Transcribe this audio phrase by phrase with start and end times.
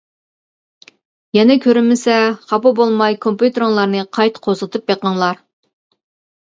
[1.37, 2.15] يەنە كۆرۈنمىسە
[2.47, 5.43] خاپا بولماي كومپيۇتېرىڭلارنى قايتا قوزغىتىپ بېقىڭلار.